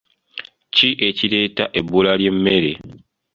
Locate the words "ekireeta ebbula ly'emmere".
1.07-2.73